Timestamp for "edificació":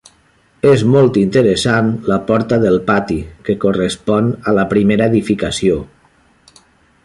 5.15-5.81